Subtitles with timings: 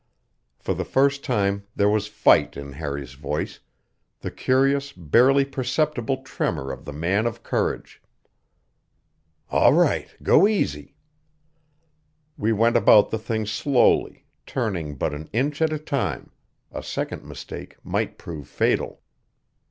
[0.57, 3.59] For the first time there was fight in Harry's voice;
[4.21, 8.01] the curious, barely perceptible tremor of the man of courage.
[9.51, 10.07] "All right.
[10.23, 10.95] Go easy."
[12.35, 16.31] We went about the thing slowly, turning but an inch at a time;
[16.71, 19.03] a second mistake might prove fatal.